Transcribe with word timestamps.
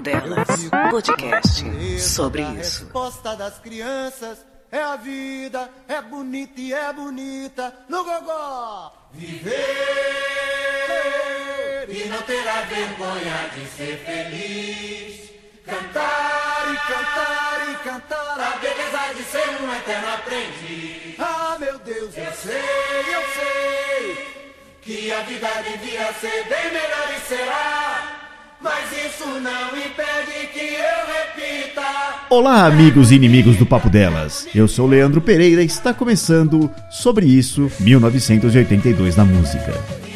Papo 0.00 0.02
Delas, 0.02 0.70
podcast 0.90 2.00
sobre 2.00 2.42
isso. 2.42 2.84
resposta 2.84 3.36
das 3.36 3.58
crianças 3.58 4.38
é 4.72 4.80
a 4.80 4.96
vida, 4.96 5.70
é 5.86 6.00
bonita 6.00 6.60
e 6.60 6.72
é 6.72 6.90
bonita 6.92 7.74
no 7.88 8.02
gogó. 8.02 8.92
Viver 9.12 9.52
e 11.88 12.08
não 12.08 12.22
terá 12.22 12.62
vergonha 12.62 13.50
de 13.54 13.66
ser 13.66 13.98
feliz. 13.98 15.30
Cantar 15.66 16.72
e 16.72 16.76
cantar 16.78 17.70
e 17.70 17.74
cantar 17.84 18.40
a 18.40 18.56
beleza 18.56 19.14
de 19.14 19.22
ser 19.24 19.48
um 19.62 19.74
eterno 19.74 20.14
aprendiz. 20.14 21.14
Ah, 21.18 21.56
meu 21.60 21.78
Deus, 21.80 22.16
eu 22.16 22.32
sei, 22.32 22.56
eu 22.56 23.22
sei 23.34 24.16
que 24.80 25.12
a 25.12 25.20
vida 25.22 25.48
devia 25.62 26.12
ser 26.14 26.48
bem 26.48 26.72
melhor 26.72 27.14
e 27.14 27.20
será. 27.28 27.89
Mas 28.62 28.92
isso 28.92 29.24
não 29.40 29.68
impede 29.74 30.46
que 30.52 30.60
eu 30.60 31.06
repita. 31.06 31.80
Olá, 32.28 32.66
amigos 32.66 33.10
e 33.10 33.14
inimigos 33.14 33.56
do 33.56 33.64
Papo 33.64 33.88
Delas. 33.88 34.46
Eu 34.54 34.68
sou 34.68 34.86
Leandro 34.86 35.22
Pereira 35.22 35.62
e 35.62 35.66
está 35.66 35.94
começando 35.94 36.70
Sobre 36.90 37.24
Isso 37.24 37.72
1982 37.80 39.16
na 39.16 39.24
música. 39.24 40.09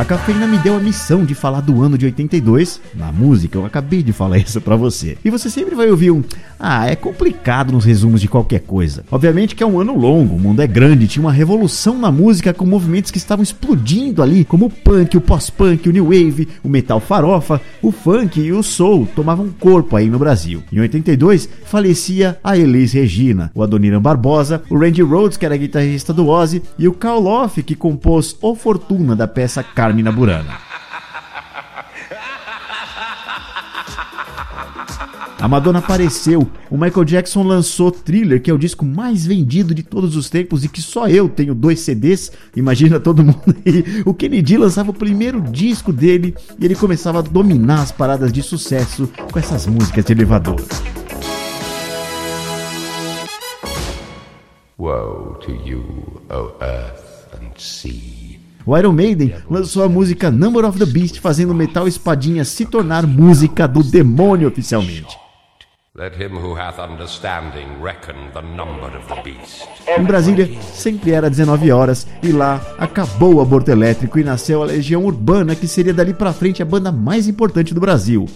A 0.00 0.04
cafeína 0.06 0.46
me 0.46 0.56
deu 0.56 0.74
a 0.74 0.80
missão 0.80 1.26
de 1.26 1.34
falar 1.34 1.60
do 1.60 1.82
ano 1.82 1.98
de 1.98 2.06
82 2.06 2.80
na 2.94 3.12
música. 3.12 3.58
Eu 3.58 3.66
acabei 3.66 4.02
de 4.02 4.14
falar 4.14 4.38
isso 4.40 4.58
pra 4.58 4.74
você. 4.74 5.18
E 5.22 5.28
você 5.28 5.50
sempre 5.50 5.74
vai 5.74 5.90
ouvir 5.90 6.10
um 6.10 6.22
ah, 6.62 6.86
é 6.86 6.94
complicado 6.94 7.72
nos 7.72 7.86
resumos 7.86 8.20
de 8.20 8.28
qualquer 8.28 8.60
coisa. 8.60 9.02
Obviamente 9.10 9.54
que 9.54 9.62
é 9.62 9.66
um 9.66 9.80
ano 9.80 9.96
longo, 9.96 10.36
o 10.36 10.38
mundo 10.38 10.60
é 10.60 10.66
grande, 10.66 11.08
tinha 11.08 11.22
uma 11.22 11.32
revolução 11.32 11.98
na 11.98 12.12
música 12.12 12.52
com 12.52 12.66
movimentos 12.66 13.10
que 13.10 13.16
estavam 13.16 13.42
explodindo 13.42 14.22
ali, 14.22 14.44
como 14.44 14.66
o 14.66 14.70
punk, 14.70 15.16
o 15.16 15.22
pós-punk, 15.22 15.88
o 15.88 15.92
new 15.92 16.04
wave, 16.04 16.48
o 16.62 16.68
metal 16.68 17.00
farofa, 17.00 17.58
o 17.80 17.90
funk 17.90 18.38
e 18.38 18.52
o 18.52 18.62
soul 18.62 19.08
tomavam 19.16 19.48
corpo 19.58 19.96
aí 19.96 20.10
no 20.10 20.18
Brasil. 20.18 20.62
Em 20.70 20.80
82 20.80 21.48
falecia 21.64 22.38
a 22.44 22.58
Elis 22.58 22.92
Regina, 22.92 23.50
o 23.54 23.62
Adoniran 23.62 24.02
Barbosa, 24.02 24.62
o 24.68 24.78
Randy 24.78 25.00
Rhodes, 25.00 25.38
que 25.38 25.46
era 25.46 25.56
guitarrista 25.56 26.12
do 26.12 26.28
Ozzy, 26.28 26.62
e 26.78 26.86
o 26.86 26.92
Carl 26.92 27.20
Loff, 27.20 27.62
que 27.62 27.74
compôs 27.74 28.36
O 28.42 28.54
Fortuna 28.54 29.16
da 29.16 29.26
peça 29.26 29.62
Carmina 29.90 30.12
Burana. 30.12 30.56
A 35.40 35.48
Madonna 35.48 35.80
apareceu, 35.80 36.48
o 36.70 36.76
Michael 36.78 37.04
Jackson 37.04 37.42
lançou 37.42 37.90
Thriller, 37.90 38.40
que 38.40 38.50
é 38.50 38.54
o 38.54 38.58
disco 38.58 38.84
mais 38.84 39.26
vendido 39.26 39.74
de 39.74 39.82
todos 39.82 40.14
os 40.14 40.30
tempos 40.30 40.64
e 40.64 40.68
que 40.68 40.80
só 40.80 41.08
eu 41.08 41.28
tenho 41.28 41.56
dois 41.56 41.80
CDs, 41.80 42.30
imagina 42.54 43.00
todo 43.00 43.24
mundo 43.24 43.56
aí. 43.66 44.02
O 44.06 44.14
Kennedy 44.14 44.56
lançava 44.56 44.92
o 44.92 44.94
primeiro 44.94 45.40
disco 45.40 45.92
dele 45.92 46.36
e 46.56 46.64
ele 46.64 46.76
começava 46.76 47.18
a 47.18 47.22
dominar 47.22 47.82
as 47.82 47.90
paradas 47.90 48.32
de 48.32 48.42
sucesso 48.42 49.10
com 49.32 49.38
essas 49.40 49.66
músicas 49.66 50.04
de 50.04 50.12
elevador. 50.12 50.60
Woe 54.78 55.40
to 55.40 55.50
you, 55.66 55.82
O 56.30 56.52
earth 56.62 57.34
and 57.42 57.58
sea. 57.58 58.49
O 58.66 58.76
Iron 58.76 58.92
Maiden 58.92 59.34
lançou 59.50 59.82
a 59.82 59.88
música 59.88 60.30
Number 60.30 60.66
of 60.66 60.78
the 60.78 60.84
Beast, 60.84 61.18
fazendo 61.18 61.54
Metal 61.54 61.88
Espadinha 61.88 62.44
se 62.44 62.66
tornar 62.66 63.06
música 63.06 63.66
do 63.66 63.82
demônio 63.82 64.48
oficialmente. 64.48 65.18
Let 65.96 66.14
him 66.20 66.36
who 66.36 66.54
hath 66.54 66.78
understanding 66.78 67.82
reckon 67.82 68.30
the 68.32 68.42
number 68.42 68.96
of 68.96 69.06
the 69.08 69.22
beast. 69.22 69.66
Em 69.98 70.04
Brasília, 70.04 70.48
sempre 70.72 71.10
era 71.10 71.28
19 71.28 71.72
horas 71.72 72.06
e 72.22 72.30
lá 72.30 72.60
acabou 72.78 73.34
o 73.34 73.40
aborto 73.40 73.70
elétrico 73.70 74.18
e 74.18 74.24
nasceu 74.24 74.62
a 74.62 74.66
Legião 74.66 75.04
Urbana, 75.04 75.56
que 75.56 75.66
seria 75.66 75.92
dali 75.92 76.14
pra 76.14 76.32
frente 76.32 76.62
a 76.62 76.66
banda 76.66 76.92
mais 76.92 77.26
importante 77.26 77.74
do 77.74 77.80
Brasil. 77.80 78.26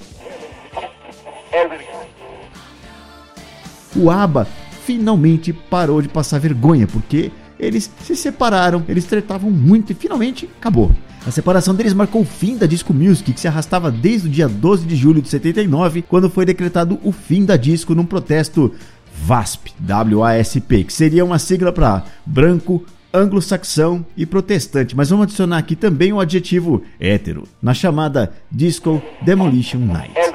O 3.94 4.10
ABBA 4.10 4.48
finalmente 4.84 5.52
parou 5.52 6.02
de 6.02 6.08
passar 6.08 6.40
vergonha, 6.40 6.86
porque 6.86 7.30
eles 7.58 7.90
se 8.02 8.16
separaram, 8.16 8.84
eles 8.88 9.04
tretavam 9.04 9.50
muito 9.50 9.92
e 9.92 9.94
finalmente 9.94 10.48
acabou. 10.58 10.90
A 11.26 11.30
separação 11.30 11.74
deles 11.74 11.94
marcou 11.94 12.22
o 12.22 12.26
fim 12.26 12.56
da 12.56 12.66
Disco 12.66 12.92
Music, 12.92 13.32
que 13.32 13.40
se 13.40 13.48
arrastava 13.48 13.90
desde 13.90 14.28
o 14.28 14.30
dia 14.30 14.46
12 14.46 14.84
de 14.84 14.94
julho 14.94 15.22
de 15.22 15.28
79, 15.28 16.02
quando 16.02 16.28
foi 16.28 16.44
decretado 16.44 16.98
o 17.02 17.12
fim 17.12 17.44
da 17.44 17.56
disco 17.56 17.94
num 17.94 18.04
protesto 18.04 18.74
VASP, 19.22 19.72
W-A-S-P, 19.78 20.84
que 20.84 20.92
seria 20.92 21.24
uma 21.24 21.38
sigla 21.38 21.72
para 21.72 22.04
branco, 22.26 22.84
anglo-saxão 23.12 24.04
e 24.16 24.26
protestante, 24.26 24.96
mas 24.96 25.08
vamos 25.08 25.24
adicionar 25.24 25.58
aqui 25.58 25.76
também 25.76 26.12
o 26.12 26.20
adjetivo 26.20 26.82
hétero, 26.98 27.44
na 27.62 27.72
chamada 27.72 28.32
Disco 28.50 29.00
Demolition 29.22 29.78
Night. 29.78 30.33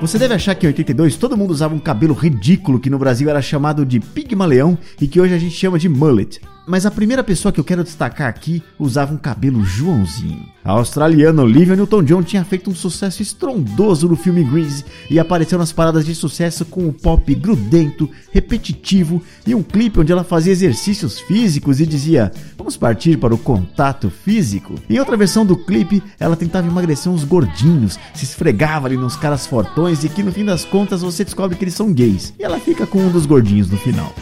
Você 0.00 0.18
deve 0.18 0.32
achar 0.32 0.54
que 0.54 0.66
em 0.66 0.68
82 0.68 1.16
todo 1.16 1.36
mundo 1.36 1.50
usava 1.50 1.74
um 1.74 1.78
cabelo 1.78 2.14
ridículo 2.14 2.80
que 2.80 2.88
no 2.88 2.98
Brasil 2.98 3.28
era 3.28 3.42
chamado 3.42 3.84
de 3.84 4.00
pigmaleão 4.00 4.78
e 4.98 5.06
que 5.06 5.20
hoje 5.20 5.34
a 5.34 5.38
gente 5.38 5.54
chama 5.54 5.78
de 5.78 5.90
mullet. 5.90 6.40
Mas 6.70 6.86
a 6.86 6.90
primeira 6.90 7.24
pessoa 7.24 7.50
que 7.50 7.58
eu 7.58 7.64
quero 7.64 7.82
destacar 7.82 8.28
aqui 8.28 8.62
usava 8.78 9.12
um 9.12 9.16
cabelo 9.16 9.64
Joãozinho. 9.64 10.46
A 10.64 10.70
australiana 10.70 11.42
Olivia 11.42 11.74
Newton-John 11.74 12.22
tinha 12.22 12.44
feito 12.44 12.70
um 12.70 12.74
sucesso 12.76 13.20
estrondoso 13.20 14.08
no 14.08 14.14
filme 14.14 14.44
Grease 14.44 14.84
e 15.10 15.18
apareceu 15.18 15.58
nas 15.58 15.72
paradas 15.72 16.06
de 16.06 16.14
sucesso 16.14 16.64
com 16.64 16.86
o 16.86 16.92
pop 16.92 17.34
grudento, 17.34 18.08
repetitivo 18.30 19.20
e 19.44 19.52
um 19.52 19.64
clipe 19.64 19.98
onde 19.98 20.12
ela 20.12 20.22
fazia 20.22 20.52
exercícios 20.52 21.18
físicos 21.18 21.80
e 21.80 21.86
dizia: 21.86 22.30
"Vamos 22.56 22.76
partir 22.76 23.18
para 23.18 23.34
o 23.34 23.38
contato 23.38 24.08
físico". 24.08 24.76
Em 24.88 25.00
outra 25.00 25.16
versão 25.16 25.44
do 25.44 25.56
clipe, 25.56 26.00
ela 26.20 26.36
tentava 26.36 26.68
emagrecer 26.68 27.10
uns 27.10 27.24
gordinhos, 27.24 27.98
se 28.14 28.24
esfregava 28.24 28.86
ali 28.86 28.96
nos 28.96 29.16
caras 29.16 29.44
fortões 29.44 30.04
e 30.04 30.08
que 30.08 30.22
no 30.22 30.30
fim 30.30 30.44
das 30.44 30.64
contas 30.64 31.02
você 31.02 31.24
descobre 31.24 31.56
que 31.56 31.64
eles 31.64 31.74
são 31.74 31.92
gays. 31.92 32.32
E 32.38 32.44
ela 32.44 32.60
fica 32.60 32.86
com 32.86 33.00
um 33.00 33.10
dos 33.10 33.26
gordinhos 33.26 33.68
no 33.68 33.76
final. 33.76 34.14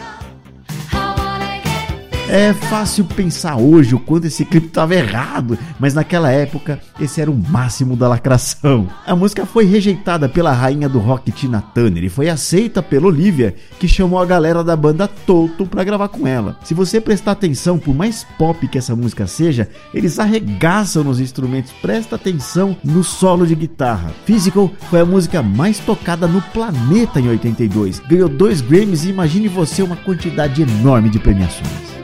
É 2.31 2.53
fácil 2.53 3.05
pensar 3.05 3.57
hoje 3.57 3.95
o 3.95 3.99
quanto 3.99 4.27
esse 4.27 4.45
clipe 4.45 4.67
estava 4.67 4.93
errado, 4.93 5.57
mas 5.79 5.95
naquela 5.95 6.31
época 6.31 6.79
esse 6.99 7.19
era 7.19 7.31
o 7.31 7.35
máximo 7.35 7.95
da 7.95 8.07
lacração. 8.07 8.87
A 9.03 9.15
música 9.15 9.47
foi 9.47 9.65
rejeitada 9.65 10.29
pela 10.29 10.53
rainha 10.53 10.87
do 10.87 10.99
rock 10.99 11.31
Tina 11.31 11.59
Turner 11.59 12.03
e 12.03 12.09
foi 12.09 12.29
aceita 12.29 12.83
pela 12.83 13.07
Olivia, 13.07 13.55
que 13.79 13.87
chamou 13.87 14.19
a 14.19 14.27
galera 14.27 14.63
da 14.63 14.75
banda 14.75 15.07
Toto 15.07 15.65
para 15.65 15.83
gravar 15.83 16.09
com 16.09 16.27
ela. 16.27 16.55
Se 16.63 16.75
você 16.75 17.01
prestar 17.01 17.31
atenção, 17.31 17.79
por 17.79 17.95
mais 17.95 18.27
pop 18.37 18.67
que 18.67 18.77
essa 18.77 18.95
música 18.95 19.25
seja, 19.25 19.67
eles 19.91 20.19
arregaçam 20.19 21.03
nos 21.03 21.19
instrumentos. 21.19 21.71
Presta 21.81 22.15
atenção 22.15 22.77
no 22.83 23.03
solo 23.03 23.47
de 23.47 23.55
guitarra. 23.55 24.13
Physical 24.25 24.71
foi 24.91 24.99
a 24.99 25.05
música 25.05 25.41
mais 25.41 25.79
tocada 25.79 26.27
no 26.27 26.43
planeta 26.43 27.19
em 27.19 27.27
82. 27.27 27.97
Ganhou 28.07 28.29
dois 28.29 28.61
Grammys 28.61 29.03
e 29.03 29.09
imagine 29.09 29.47
você 29.47 29.81
uma 29.81 29.95
quantidade 29.95 30.61
enorme 30.61 31.09
de 31.09 31.17
premiações. 31.17 31.98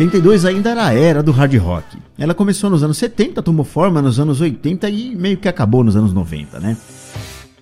82 0.00 0.46
ainda 0.46 0.70
era 0.70 0.86
a 0.86 0.94
era 0.94 1.22
do 1.22 1.30
hard 1.30 1.54
rock. 1.58 1.98
Ela 2.16 2.32
começou 2.32 2.70
nos 2.70 2.82
anos 2.82 2.96
70, 2.96 3.42
tomou 3.42 3.66
forma 3.66 4.00
nos 4.00 4.18
anos 4.18 4.40
80 4.40 4.88
e 4.88 5.14
meio 5.14 5.36
que 5.36 5.46
acabou 5.46 5.84
nos 5.84 5.94
anos 5.94 6.14
90, 6.14 6.58
né? 6.58 6.74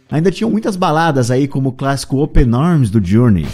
Ainda 0.08 0.30
tinham 0.30 0.48
muitas 0.48 0.76
baladas 0.76 1.32
aí, 1.32 1.48
como 1.48 1.70
o 1.70 1.72
clássico 1.72 2.18
Open 2.18 2.54
Arms 2.54 2.90
do 2.90 3.04
Journey. 3.04 3.44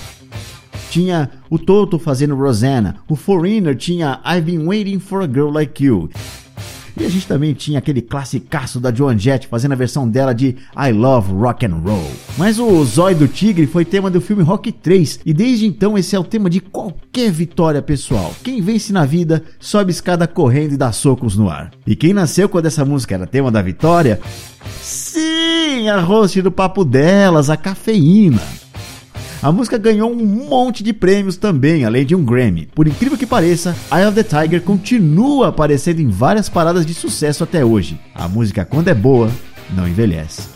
Tinha 0.91 1.31
o 1.49 1.59
Toto 1.59 1.99
fazendo 1.99 2.37
Rosanna, 2.37 2.97
o 3.09 3.17
Foreigner 3.17 3.75
tinha 3.75 4.21
I've 4.23 4.43
Been 4.43 4.67
Waiting 4.67 4.99
for 4.99 5.23
a 5.23 5.27
Girl 5.27 5.51
Like 5.51 5.83
You. 5.83 6.11
E 6.97 7.05
a 7.05 7.09
gente 7.09 7.27
também 7.27 7.53
tinha 7.55 7.79
aquele 7.79 8.01
classicaço 8.01 8.79
da 8.79 8.95
Joan 8.95 9.19
Jett 9.19 9.49
fazendo 9.49 9.73
a 9.73 9.77
versão 9.77 10.09
dela 10.09 10.33
de 10.33 10.57
I 10.77 10.93
Love 10.93 11.33
Rock 11.33 11.67
and 11.67 11.81
Roll. 11.85 12.11
Mas 12.39 12.59
o 12.59 12.85
Zóio 12.85 13.17
do 13.17 13.29
Tigre 13.29 13.67
foi 13.67 13.85
tema 13.85 14.11
do 14.11 14.21
filme 14.21 14.43
Rock 14.43 14.71
3 14.71 15.21
e 15.27 15.33
desde 15.33 15.67
então 15.67 15.99
esse 15.99 16.15
é 16.15 16.19
o 16.19 16.25
tema 16.25 16.49
de 16.49 16.61
qualquer 16.61 17.31
vitória 17.33 17.83
pessoal. 17.83 18.33
Quem 18.45 18.61
vence 18.61 18.93
na 18.93 19.05
vida 19.05 19.43
sobe 19.59 19.91
escada 19.91 20.29
correndo 20.29 20.75
e 20.75 20.77
dá 20.77 20.93
socos 20.93 21.37
no 21.37 21.51
ar. 21.51 21.73
E 21.87 21.97
quem 21.97 22.13
nasceu 22.13 22.49
quando 22.49 22.67
essa 22.67 22.85
música 22.85 23.15
era 23.15 23.27
tema 23.27 23.51
da 23.51 23.61
vitória? 23.61 24.21
Sim, 24.81 25.89
a 25.89 26.01
host 26.01 26.41
do 26.43 26.53
papo 26.53 26.85
delas, 26.85 27.51
a 27.51 27.57
cafeína. 27.57 28.64
A 29.45 29.53
música 29.53 29.77
ganhou 29.77 30.11
um 30.11 30.25
monte 30.25 30.83
de 30.83 30.95
prêmios 30.95 31.37
também, 31.37 31.85
além 31.85 32.07
de 32.07 32.15
um 32.15 32.25
Grammy. 32.25 32.67
Por 32.75 32.89
incrível 32.89 33.19
que 33.19 33.27
pareça, 33.27 33.77
Eye 33.93 34.07
of 34.07 34.15
the 34.15 34.23
Tiger 34.23 34.63
continua 34.63 35.49
aparecendo 35.49 36.01
em 36.01 36.09
várias 36.09 36.49
paradas 36.49 36.87
de 36.87 36.95
sucesso 36.95 37.45
até 37.45 37.63
hoje. 37.63 38.01
A 38.15 38.27
música, 38.27 38.65
quando 38.65 38.89
é 38.89 38.95
boa, 38.95 39.31
não 39.77 39.87
envelhece. 39.87 40.49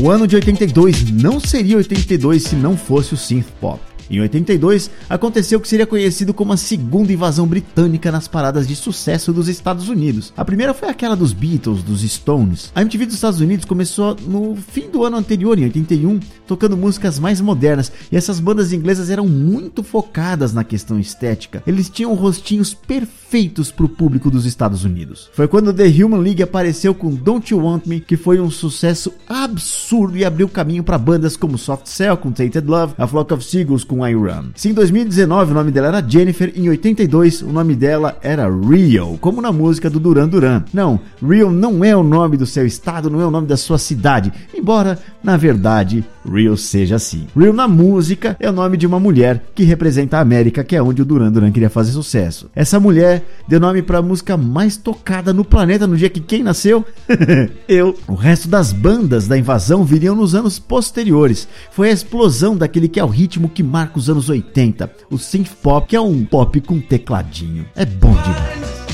O 0.00 0.08
ano 0.08 0.28
de 0.28 0.36
82 0.36 1.10
não 1.10 1.40
seria 1.40 1.78
82 1.78 2.44
se 2.44 2.54
não 2.54 2.76
fosse 2.76 3.14
o 3.14 3.16
synth 3.16 3.48
pop. 3.60 3.80
Em 4.10 4.20
82, 4.20 4.90
aconteceu 5.08 5.58
o 5.58 5.62
que 5.62 5.68
seria 5.68 5.86
conhecido 5.86 6.32
como 6.32 6.52
a 6.52 6.56
segunda 6.56 7.12
invasão 7.12 7.46
britânica 7.46 8.10
nas 8.10 8.26
paradas 8.26 8.66
de 8.66 8.74
sucesso 8.74 9.32
dos 9.32 9.48
Estados 9.48 9.88
Unidos. 9.88 10.32
A 10.36 10.44
primeira 10.44 10.72
foi 10.72 10.88
aquela 10.88 11.14
dos 11.14 11.32
Beatles, 11.32 11.82
dos 11.82 12.00
Stones. 12.00 12.72
A 12.74 12.82
MTV 12.82 13.06
dos 13.06 13.14
Estados 13.14 13.40
Unidos 13.40 13.64
começou 13.64 14.16
no 14.26 14.56
fim 14.56 14.88
do 14.88 15.04
ano 15.04 15.16
anterior, 15.16 15.58
em 15.58 15.64
81, 15.64 16.20
tocando 16.46 16.76
músicas 16.76 17.18
mais 17.18 17.40
modernas, 17.40 17.92
e 18.10 18.16
essas 18.16 18.40
bandas 18.40 18.72
inglesas 18.72 19.10
eram 19.10 19.26
muito 19.26 19.82
focadas 19.82 20.52
na 20.52 20.64
questão 20.64 20.98
estética. 20.98 21.62
Eles 21.66 21.90
tinham 21.90 22.14
rostinhos 22.14 22.72
perfeitos 22.72 23.70
para 23.70 23.84
o 23.84 23.88
público 23.88 24.30
dos 24.30 24.46
Estados 24.46 24.84
Unidos. 24.84 25.28
Foi 25.34 25.46
quando 25.46 25.72
The 25.72 25.86
Human 25.86 26.20
League 26.20 26.42
apareceu 26.42 26.94
com 26.94 27.14
Don't 27.14 27.52
You 27.52 27.62
Want 27.62 27.86
Me, 27.86 28.00
que 28.00 28.16
foi 28.16 28.40
um 28.40 28.50
sucesso 28.50 29.12
absurdo 29.28 30.16
e 30.16 30.24
abriu 30.24 30.48
caminho 30.48 30.82
para 30.82 30.96
bandas 30.96 31.36
como 31.36 31.58
Soft 31.58 31.86
Cell 31.86 32.16
com 32.16 32.32
Tainted 32.32 32.66
Love, 32.66 32.94
A 32.96 33.06
Flock 33.06 33.34
of 33.34 33.44
Seagulls 33.44 33.84
com 33.84 33.97
I 34.06 34.14
Run. 34.14 34.50
Se 34.54 34.68
em 34.68 34.72
2019 34.72 35.52
o 35.52 35.54
nome 35.54 35.70
dela 35.70 35.88
era 35.88 36.06
Jennifer, 36.06 36.52
em 36.54 36.68
82 36.68 37.42
o 37.42 37.52
nome 37.52 37.74
dela 37.74 38.16
era 38.22 38.48
Rio, 38.48 39.18
como 39.20 39.40
na 39.40 39.52
música 39.52 39.88
do 39.88 40.00
Duran 40.00 40.28
Duran. 40.28 40.64
Não, 40.72 41.00
Rio 41.22 41.50
não 41.50 41.84
é 41.84 41.96
o 41.96 42.02
nome 42.02 42.36
do 42.36 42.46
seu 42.46 42.66
estado, 42.66 43.10
não 43.10 43.20
é 43.20 43.26
o 43.26 43.30
nome 43.30 43.46
da 43.46 43.56
sua 43.56 43.78
cidade, 43.78 44.32
embora 44.54 44.98
na 45.22 45.36
verdade 45.36 46.04
Rio 46.28 46.56
seja 46.56 46.96
assim. 46.96 47.26
Rio 47.36 47.52
na 47.52 47.66
música 47.66 48.36
é 48.38 48.48
o 48.48 48.52
nome 48.52 48.76
de 48.76 48.86
uma 48.86 49.00
mulher 49.00 49.42
que 49.54 49.64
representa 49.64 50.18
a 50.18 50.20
América, 50.20 50.62
que 50.62 50.76
é 50.76 50.82
onde 50.82 51.02
o 51.02 51.04
Duran 51.04 51.32
Duran 51.32 51.50
queria 51.50 51.70
fazer 51.70 51.92
sucesso. 51.92 52.50
Essa 52.54 52.78
mulher 52.78 53.24
deu 53.46 53.58
nome 53.58 53.82
para 53.82 53.98
a 53.98 54.02
música 54.02 54.36
mais 54.36 54.76
tocada 54.76 55.32
no 55.32 55.44
planeta 55.44 55.86
no 55.86 55.96
dia 55.96 56.10
que 56.10 56.20
quem 56.20 56.42
nasceu? 56.42 56.84
Eu. 57.68 57.96
O 58.06 58.14
resto 58.14 58.48
das 58.48 58.72
bandas 58.72 59.26
da 59.26 59.38
invasão 59.38 59.84
viriam 59.84 60.14
nos 60.14 60.34
anos 60.34 60.58
posteriores. 60.58 61.48
Foi 61.70 61.90
a 61.90 61.92
explosão 61.92 62.56
daquele 62.56 62.88
que 62.88 63.00
é 63.00 63.04
o 63.04 63.08
ritmo 63.08 63.48
que 63.48 63.62
marca 63.62 63.98
os 63.98 64.10
anos 64.10 64.28
80, 64.28 64.90
o 65.10 65.18
synth 65.18 65.50
pop, 65.62 65.86
que 65.88 65.96
é 65.96 66.00
um 66.00 66.24
pop 66.24 66.60
com 66.60 66.80
tecladinho. 66.80 67.64
É 67.74 67.84
bom 67.84 68.12
demais. 68.12 68.87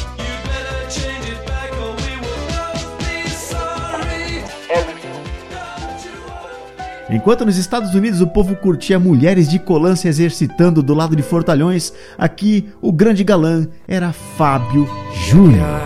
Enquanto 7.14 7.46
nos 7.46 7.56
Estados 7.56 7.94
Unidos 7.94 8.20
o 8.20 8.26
povo 8.26 8.56
curtia 8.56 8.98
mulheres 8.98 9.48
de 9.48 9.60
colã 9.60 9.94
se 9.94 10.08
exercitando 10.08 10.82
do 10.82 10.92
lado 10.92 11.14
de 11.14 11.22
Fortalhões, 11.22 11.92
aqui 12.18 12.68
o 12.82 12.90
grande 12.92 13.22
galã 13.22 13.68
era 13.86 14.12
Fábio 14.12 14.88
Júnior. 15.28 15.80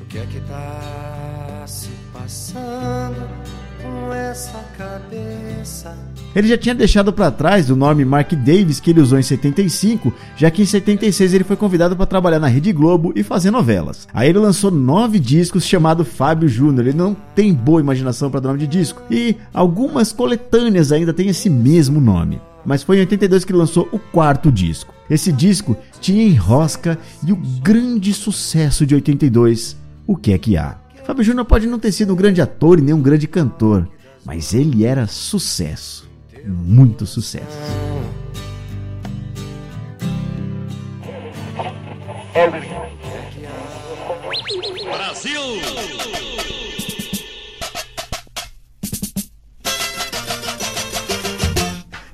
O 0.00 0.06
que 0.06 0.18
é 0.18 0.26
que 0.26 0.40
tá 0.42 1.64
se 1.66 1.90
passando 2.12 3.28
com 3.82 4.14
essa 4.14 4.64
cabeça? 4.78 6.13
Ele 6.34 6.48
já 6.48 6.58
tinha 6.58 6.74
deixado 6.74 7.12
para 7.12 7.30
trás 7.30 7.70
o 7.70 7.76
nome 7.76 8.04
Mark 8.04 8.32
Davis 8.32 8.80
que 8.80 8.90
ele 8.90 9.00
usou 9.00 9.18
em 9.18 9.22
75, 9.22 10.12
já 10.36 10.50
que 10.50 10.62
em 10.62 10.66
76 10.66 11.32
ele 11.32 11.44
foi 11.44 11.54
convidado 11.54 11.94
para 11.94 12.06
trabalhar 12.06 12.40
na 12.40 12.48
Rede 12.48 12.72
Globo 12.72 13.12
e 13.14 13.22
fazer 13.22 13.52
novelas. 13.52 14.08
Aí 14.12 14.30
ele 14.30 14.40
lançou 14.40 14.70
nove 14.70 15.20
discos 15.20 15.64
chamado 15.64 16.04
Fábio 16.04 16.48
Júnior. 16.48 16.88
Ele 16.88 16.96
não 16.96 17.16
tem 17.36 17.54
boa 17.54 17.80
imaginação 17.80 18.30
para 18.30 18.40
nome 18.40 18.58
de 18.58 18.66
disco 18.66 19.00
e 19.08 19.36
algumas 19.52 20.12
coletâneas 20.12 20.90
ainda 20.90 21.12
têm 21.12 21.28
esse 21.28 21.48
mesmo 21.48 22.00
nome. 22.00 22.40
Mas 22.66 22.82
foi 22.82 22.96
em 22.96 23.00
82 23.00 23.44
que 23.44 23.52
ele 23.52 23.58
lançou 23.58 23.88
o 23.92 23.98
quarto 23.98 24.50
disco. 24.50 24.92
Esse 25.08 25.30
disco 25.30 25.76
tinha 26.00 26.24
Enrosca 26.24 26.98
e 27.24 27.30
o 27.30 27.36
grande 27.62 28.12
sucesso 28.12 28.84
de 28.84 28.94
82, 28.94 29.76
O 30.06 30.16
que 30.16 30.32
é 30.32 30.38
que 30.38 30.56
há? 30.56 30.78
Fábio 31.04 31.22
Júnior 31.22 31.44
pode 31.44 31.66
não 31.66 31.78
ter 31.78 31.92
sido 31.92 32.12
um 32.12 32.16
grande 32.16 32.40
ator 32.40 32.78
e 32.78 32.82
nem 32.82 32.94
um 32.94 33.02
grande 33.02 33.28
cantor, 33.28 33.86
mas 34.24 34.54
ele 34.54 34.84
era 34.84 35.06
sucesso 35.06 36.13
muito 36.50 37.06
sucesso. 37.06 37.46
Brasil! 44.84 45.40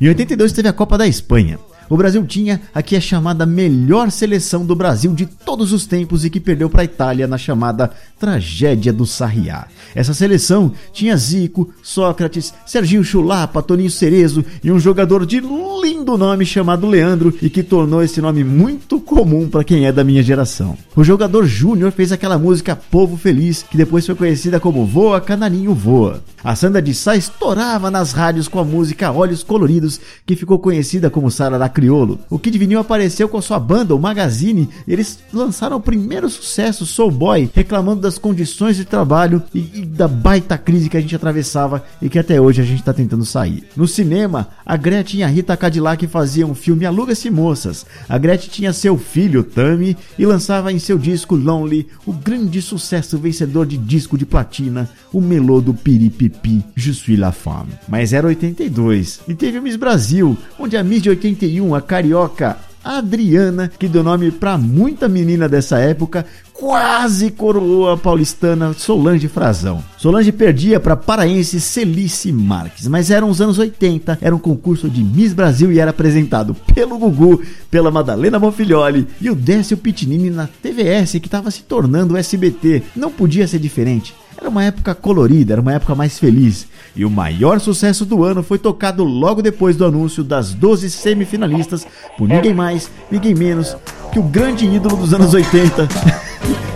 Em 0.00 0.08
82 0.08 0.52
teve 0.52 0.68
a 0.68 0.72
Copa 0.72 0.96
da 0.96 1.06
Espanha 1.06 1.58
o 1.90 1.96
Brasil 1.96 2.24
tinha 2.24 2.62
a 2.72 2.82
que 2.82 2.94
é 2.94 3.00
chamada 3.00 3.44
melhor 3.44 4.12
seleção 4.12 4.64
do 4.64 4.76
Brasil 4.76 5.12
de 5.12 5.26
todos 5.26 5.72
os 5.72 5.86
tempos 5.86 6.24
e 6.24 6.30
que 6.30 6.38
perdeu 6.38 6.70
para 6.70 6.82
a 6.82 6.84
Itália 6.84 7.26
na 7.26 7.36
chamada 7.36 7.90
Tragédia 8.20 8.92
do 8.92 9.06
Sarriá. 9.06 9.66
Essa 9.94 10.12
seleção 10.12 10.72
tinha 10.92 11.16
Zico, 11.16 11.72
Sócrates, 11.82 12.52
Serginho 12.66 13.02
Chulapa, 13.02 13.62
Toninho 13.62 13.90
Cerezo 13.90 14.44
e 14.62 14.70
um 14.70 14.78
jogador 14.78 15.24
de 15.24 15.40
lindo 15.40 16.18
nome 16.18 16.44
chamado 16.44 16.86
Leandro 16.86 17.34
e 17.40 17.48
que 17.48 17.62
tornou 17.62 18.02
esse 18.02 18.20
nome 18.20 18.44
muito 18.44 19.00
comum 19.00 19.48
para 19.48 19.64
quem 19.64 19.86
é 19.86 19.92
da 19.92 20.04
minha 20.04 20.22
geração. 20.22 20.76
O 20.94 21.02
jogador 21.02 21.46
Júnior 21.46 21.92
fez 21.92 22.12
aquela 22.12 22.38
música 22.38 22.76
Povo 22.76 23.16
Feliz, 23.16 23.64
que 23.68 23.78
depois 23.78 24.04
foi 24.04 24.14
conhecida 24.14 24.60
como 24.60 24.84
Voa 24.84 25.20
Canarinho 25.20 25.74
Voa. 25.74 26.22
A 26.44 26.54
Sandra 26.54 26.80
de 26.80 26.94
Sá 26.94 27.16
estourava 27.16 27.90
nas 27.90 28.12
rádios 28.12 28.48
com 28.48 28.58
a 28.58 28.64
música 28.64 29.10
Olhos 29.10 29.42
Coloridos, 29.42 30.00
que 30.26 30.36
ficou 30.36 30.58
conhecida 30.58 31.08
como 31.10 31.30
Sarará 31.30 31.68
Criolo. 31.68 32.18
O 32.28 32.38
Kid 32.38 32.58
Vinil 32.58 32.80
apareceu 32.80 33.28
com 33.28 33.40
sua 33.40 33.58
banda, 33.58 33.94
o 33.94 33.98
Magazine, 33.98 34.68
e 34.86 34.92
eles 34.92 35.18
lançaram 35.32 35.76
o 35.76 35.80
primeiro 35.80 36.28
sucesso, 36.28 36.84
Soul 36.84 37.10
Boy, 37.10 37.50
reclamando 37.54 38.00
das 38.10 38.18
condições 38.18 38.76
de 38.76 38.84
trabalho 38.84 39.40
e, 39.54 39.70
e 39.74 39.86
da 39.86 40.08
baita 40.08 40.58
crise 40.58 40.88
que 40.88 40.96
a 40.96 41.00
gente 41.00 41.14
atravessava 41.14 41.84
e 42.02 42.08
que 42.08 42.18
até 42.18 42.40
hoje 42.40 42.60
a 42.60 42.64
gente 42.64 42.80
está 42.80 42.92
tentando 42.92 43.24
sair. 43.24 43.62
No 43.76 43.86
cinema, 43.86 44.48
a 44.66 44.76
Gretchen 44.76 45.20
e 45.20 45.22
a 45.22 45.28
Rita 45.28 45.56
Cadillac 45.56 46.04
faziam 46.08 46.50
o 46.50 46.54
filme 46.54 46.84
Aluga-se 46.84 47.30
Moças. 47.30 47.86
A 48.08 48.18
Gretchen 48.18 48.50
tinha 48.50 48.72
seu 48.72 48.98
filho, 48.98 49.44
Tammy, 49.44 49.96
e 50.18 50.26
lançava 50.26 50.72
em 50.72 50.80
seu 50.80 50.98
disco 50.98 51.36
Lonely 51.36 51.86
o 52.04 52.12
grande 52.12 52.60
sucesso 52.60 53.16
vencedor 53.16 53.64
de 53.64 53.76
disco 53.76 54.18
de 54.18 54.26
platina, 54.26 54.90
o 55.12 55.20
melô 55.20 55.60
do 55.60 55.72
Piripipi, 55.72 56.64
Je 56.74 56.92
suis 56.92 57.16
la 57.16 57.30
femme. 57.30 57.70
Mas 57.88 58.12
era 58.12 58.26
82 58.26 59.20
e 59.28 59.34
teve 59.34 59.60
o 59.60 59.62
Miss 59.62 59.76
Brasil, 59.76 60.36
onde 60.58 60.76
a 60.76 60.82
Miss 60.82 61.02
de 61.02 61.10
81 61.10 61.76
a 61.76 61.80
carioca 61.80 62.58
Adriana, 62.82 63.70
que 63.78 63.88
deu 63.88 64.02
nome 64.02 64.30
para 64.30 64.56
muita 64.56 65.08
menina 65.08 65.48
dessa 65.48 65.78
época, 65.78 66.24
quase 66.52 67.30
coroou 67.30 67.90
a 67.90 67.96
paulistana 67.96 68.74
Solange 68.74 69.28
Frazão. 69.28 69.82
Solange 69.96 70.30
perdia 70.30 70.78
para 70.78 70.96
paraense 70.96 71.60
Celice 71.60 72.30
Marques, 72.30 72.86
mas 72.86 73.10
eram 73.10 73.30
os 73.30 73.40
anos 73.40 73.58
80, 73.58 74.18
era 74.20 74.34
um 74.34 74.38
concurso 74.38 74.88
de 74.88 75.02
Miss 75.02 75.32
Brasil 75.32 75.72
e 75.72 75.78
era 75.78 75.90
apresentado 75.90 76.54
pelo 76.74 76.98
Gugu, 76.98 77.42
pela 77.70 77.90
Madalena 77.90 78.38
Monfilholi 78.38 79.06
e 79.20 79.30
o 79.30 79.34
Décio 79.34 79.76
Pitinini 79.76 80.30
na 80.30 80.46
TVS, 80.46 81.12
que 81.12 81.26
estava 81.26 81.50
se 81.50 81.62
tornando 81.62 82.16
SBT. 82.16 82.82
Não 82.94 83.10
podia 83.10 83.46
ser 83.48 83.58
diferente. 83.58 84.14
Era 84.40 84.48
uma 84.48 84.64
época 84.64 84.94
colorida, 84.94 85.52
era 85.52 85.60
uma 85.60 85.74
época 85.74 85.94
mais 85.94 86.18
feliz. 86.18 86.66
E 86.96 87.04
o 87.04 87.10
maior 87.10 87.60
sucesso 87.60 88.06
do 88.06 88.24
ano 88.24 88.42
foi 88.42 88.58
tocado 88.58 89.04
logo 89.04 89.42
depois 89.42 89.76
do 89.76 89.84
anúncio 89.84 90.24
das 90.24 90.54
12 90.54 90.88
semifinalistas 90.90 91.86
por 92.16 92.26
ninguém 92.26 92.54
mais, 92.54 92.90
ninguém 93.10 93.34
menos 93.34 93.76
que 94.10 94.18
o 94.18 94.22
grande 94.22 94.64
ídolo 94.64 94.96
dos 94.96 95.12
anos 95.12 95.34
80. 95.34 95.86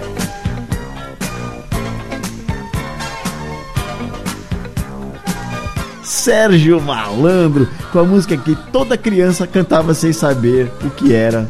Sérgio 6.05 6.81
Malandro, 6.81 7.69
com 7.91 7.99
a 7.99 8.05
música 8.05 8.37
que 8.37 8.55
toda 8.71 8.97
criança 8.97 9.47
cantava 9.47 9.95
sem 9.95 10.13
saber 10.13 10.71
o 10.85 10.91
que 10.91 11.15
era. 11.15 11.49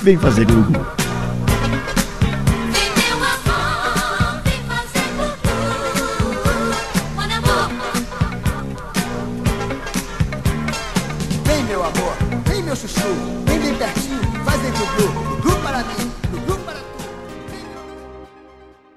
Vem 0.00 0.16
fazer 0.16 0.46
Google. 0.46 1.03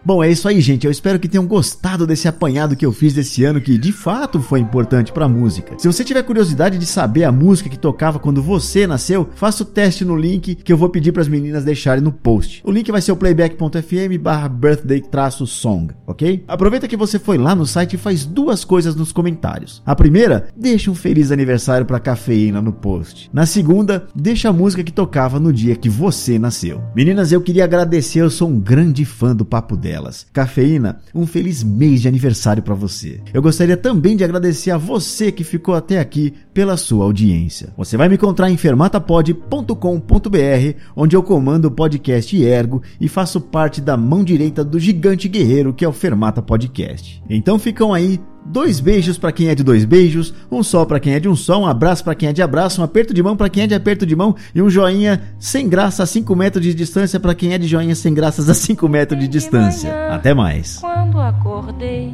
Bom, 0.08 0.24
é 0.24 0.32
isso 0.32 0.48
aí, 0.48 0.62
gente. 0.62 0.86
Eu 0.86 0.92
espero 0.92 1.20
que 1.20 1.28
tenham 1.28 1.46
gostado 1.46 2.08
desse 2.08 2.30
apanhado 2.30 2.78
que 2.78 2.86
eu 2.86 2.94
fiz 2.94 3.14
desse 3.14 3.44
ano, 3.44 3.60
que 3.60 3.78
de 3.78 3.92
fato 3.92 4.40
foi 4.40 4.62
importante 4.62 5.12
para 5.12 5.28
música. 5.28 5.76
Se 5.78 5.86
você 5.86 6.02
tiver 6.02 6.24
curiosidade 6.24 6.78
de 6.78 6.86
saber 6.86 7.26
a 7.26 7.32
música 7.32 7.70
que 7.70 7.78
tocava 7.78 8.18
quando 8.18 8.42
você 8.42 8.88
nasceu, 8.88 9.28
faça 9.36 9.64
o 9.64 9.66
teste 9.66 10.06
no 10.06 10.16
link 10.16 10.56
que 10.56 10.72
eu 10.72 10.78
vou 10.78 10.88
pedir 10.88 11.12
para 11.12 11.22
as 11.22 11.28
meninas 11.28 11.66
deixarem 11.66 12.02
no 12.02 12.14
post. 12.14 12.62
O 12.64 12.72
link 12.72 12.90
vai 12.90 13.02
ser 13.02 13.12
o 13.12 13.18
playback.fm 13.18 14.18
barra 14.18 14.48
birthday-song, 14.48 15.94
ok? 16.08 16.46
Aproveita 16.48 16.88
que 16.88 16.96
você 16.96 17.20
foi 17.20 17.38
lá 17.38 17.54
no 17.54 17.66
site 17.66 17.96
e 17.96 17.98
faz 17.98 18.24
duas 18.24 18.64
coisas 18.64 18.96
nos 18.96 19.12
comentários. 19.12 19.84
A 19.86 19.94
primeira, 19.94 20.48
deixa 20.56 20.90
um 20.90 20.96
feliz 20.96 21.34
aniversário 21.34 21.86
para 21.86 22.00
cafeína 22.00 22.62
no 22.62 22.72
post. 22.72 23.30
Na 23.34 23.46
segunda, 23.46 24.08
deixa 24.16 24.48
a 24.48 24.54
música 24.54 24.86
que 24.86 24.94
tocava 24.94 25.38
no 25.38 25.52
dia 25.52 25.76
que 25.76 25.90
você 25.90 26.40
nasceu. 26.40 26.82
Meninas, 26.96 27.34
eu 27.34 27.42
queria 27.42 27.66
agradecer, 27.66 28.22
eu 28.22 28.30
sou 28.30 28.48
um 28.48 28.58
grande 28.58 29.04
fã 29.04 29.36
do 29.36 29.44
Papo 29.44 29.76
Dela. 29.76 29.97
Delas. 29.98 30.28
Cafeína, 30.32 31.00
um 31.14 31.26
feliz 31.26 31.64
mês 31.64 32.02
de 32.02 32.08
aniversário 32.08 32.62
para 32.62 32.76
você. 32.76 33.20
Eu 33.34 33.42
gostaria 33.42 33.76
também 33.76 34.16
de 34.16 34.24
agradecer 34.24 34.70
a 34.70 34.78
você 34.78 35.32
que 35.32 35.44
ficou 35.44 35.74
até 35.74 36.00
aqui 36.00 36.36
pela 36.58 36.76
sua 36.76 37.06
audiência. 37.06 37.72
Você 37.78 37.96
vai 37.96 38.10
me 38.10 38.16
encontrar 38.16 38.50
em 38.50 38.58
fermatapod.com.br, 38.58 40.80
onde 40.96 41.16
eu 41.16 41.22
comando 41.22 41.66
o 41.66 41.72
podcast 41.72 42.36
Ergo 42.36 42.82
e 43.00 43.08
faço 43.08 43.40
parte 43.40 43.80
da 43.80 43.96
mão 43.96 44.24
direita 44.24 44.64
do 44.64 44.80
gigante 44.80 45.28
guerreiro 45.28 45.72
que 45.72 45.86
é 45.86 45.88
o 45.88 45.94
Fermata 45.94 46.42
Podcast. 46.42 47.22
Então 47.30 47.60
ficam 47.60 47.94
aí 47.94 48.20
Dois 48.50 48.80
beijos 48.80 49.18
para 49.18 49.34
quem 49.34 49.50
é 49.50 49.56
de 49.56 49.62
dois 49.62 49.84
beijos, 49.84 50.34
um 50.50 50.64
só 50.64 50.86
para 50.86 51.02
quem 51.02 51.14
é 51.14 51.20
de 51.20 51.28
um 51.28 51.36
só, 51.36 51.60
um 51.60 51.66
abraço 51.66 52.02
para 52.02 52.16
quem 52.16 52.30
é 52.30 52.34
de 52.34 52.42
abraço, 52.42 52.80
um 52.80 52.84
aperto 52.84 53.14
de 53.14 53.22
mão 53.22 53.36
para 53.36 53.50
quem 53.50 53.64
é 53.64 53.68
de 53.68 53.76
aperto 53.76 54.06
de 54.06 54.16
mão 54.16 54.34
e 54.56 54.62
um 54.62 54.70
joinha 54.70 55.22
sem 55.38 55.68
graça 55.68 56.04
a 56.04 56.06
5 56.06 56.34
metros 56.34 56.64
de 56.64 56.74
distância 56.74 57.20
para 57.20 57.36
quem 57.36 57.54
é 57.54 57.58
de 57.58 57.68
joinha 57.68 57.94
sem 57.94 58.14
graças 58.14 58.50
a 58.50 58.54
5 58.54 58.88
metros 58.88 59.20
de 59.20 59.28
distância. 59.28 59.94
Até 60.10 60.34
mais. 60.34 60.80
Quando 60.80 61.20
acordei, 61.20 62.14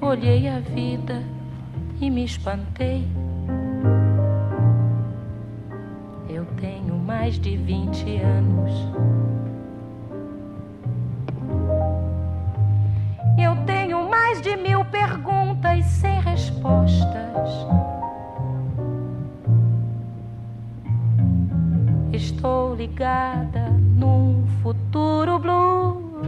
olhei 0.00 0.46
a 0.46 0.60
vida 0.60 1.20
e 2.00 2.10
me 2.10 2.24
espantei. 2.24 3.06
Eu 6.28 6.44
tenho 6.60 6.96
mais 6.96 7.38
de 7.38 7.56
20 7.56 8.16
anos. 8.18 8.72
Eu 13.38 13.56
tenho 13.64 14.08
mais 14.08 14.40
de 14.40 14.56
mil 14.56 14.84
perguntas 14.84 15.84
sem 15.86 16.20
respostas. 16.20 17.66
Estou 22.12 22.74
ligada 22.74 23.70
num 23.70 24.46
futuro 24.62 25.38
blue. 25.38 26.20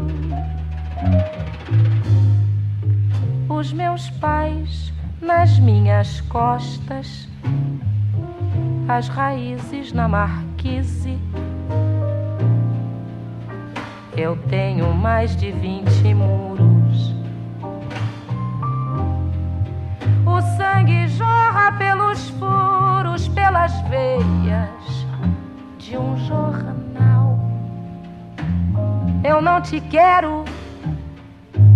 Os 3.49 3.73
meus 3.73 4.09
pais 4.11 4.90
nas 5.21 5.59
minhas 5.59 6.21
costas, 6.23 7.29
as 8.89 9.09
raízes 9.09 9.93
na 9.93 10.09
marquise. 10.09 11.19
Eu 14.17 14.37
tenho 14.49 14.93
mais 14.95 15.37
de 15.37 15.53
vinte 15.53 16.15
muros. 16.15 17.15
O 20.27 20.41
sangue 20.57 21.09
jorra 21.09 21.73
pelos 21.73 22.31
furos, 22.31 23.29
pelas 23.29 23.73
veias 23.89 25.07
de 25.79 25.97
um 25.97 26.17
jornal. 26.27 27.39
Eu 29.23 29.41
não 29.41 29.61
te 29.61 29.81
quero, 29.83 30.45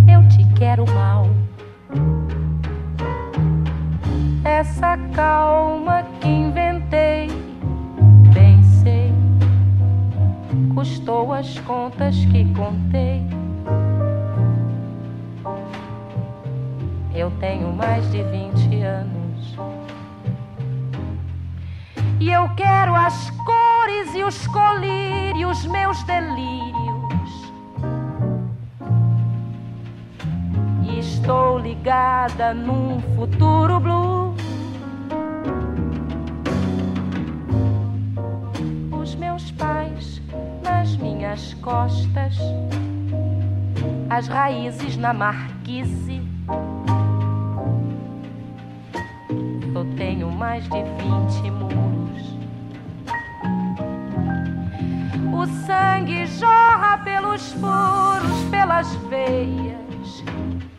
eu 0.08 0.28
te 0.28 0.44
quero 0.56 0.84
mal. 0.92 1.43
Essa 4.64 4.96
calma 5.14 6.02
que 6.22 6.26
inventei, 6.26 7.28
bem 8.32 8.62
sei, 8.62 9.12
custou 10.74 11.34
as 11.34 11.58
contas 11.60 12.16
que 12.24 12.50
contei. 12.54 13.22
Eu 17.14 17.30
tenho 17.40 17.74
mais 17.74 18.10
de 18.10 18.22
20 18.22 18.82
anos. 18.82 19.56
E 22.18 22.30
eu 22.30 22.48
quero 22.56 22.94
as 22.94 23.30
cores 23.30 24.14
e 24.14 24.24
os 24.24 24.46
colírios, 24.46 25.66
meus 25.66 26.02
delírios. 26.04 27.52
E 30.84 31.00
estou 31.00 31.58
ligada 31.58 32.54
num 32.54 32.98
futuro 33.14 33.78
blue. 33.78 34.33
Nas 41.34 41.52
costas, 41.54 42.38
as 44.08 44.28
raízes 44.28 44.96
na 44.96 45.12
marquise. 45.12 46.22
Eu 49.74 49.84
tenho 49.96 50.30
mais 50.30 50.62
de 50.62 50.70
vinte 50.70 51.50
muros. 51.50 52.38
O 55.32 55.44
sangue 55.66 56.24
jorra 56.26 56.98
pelos 56.98 57.50
furos, 57.54 58.44
pelas 58.52 58.94
veias 59.08 60.22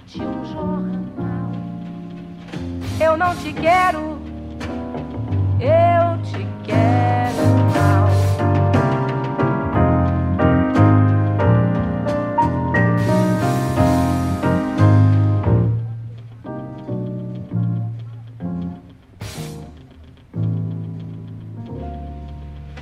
de 0.07 0.21
um 0.21 0.45
jornal. 0.45 1.51
Eu 3.01 3.17
não 3.17 3.35
te 3.35 3.51
quero, 3.51 4.17
eu 5.59 5.94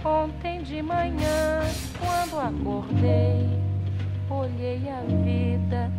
Ontem 0.06 0.62
de 0.64 0.82
manhã, 0.82 1.62
quando 1.98 2.38
acordei, 2.38 3.48
olhei 4.30 4.90
a 4.90 5.00
vida 5.24 5.90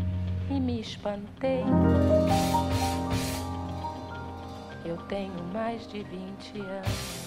e 0.51 0.61
me 0.61 0.81
espantei. 0.83 1.65
Eu 4.85 4.99
tenho 5.09 5.43
mais 5.55 5.87
de 5.89 6.03
20 6.03 6.61
anos. 6.61 7.25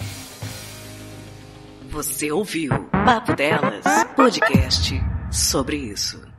Você 1.89 2.31
ouviu 2.31 2.71
Papo 2.91 3.35
Delas, 3.35 3.83
podcast 4.15 4.93
sobre 5.31 5.77
isso. 5.77 6.36